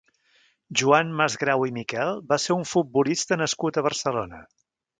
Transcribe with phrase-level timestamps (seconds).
[0.79, 4.45] Joan Masgrau i Miquel va ser un futbolista nascut a Barcelona.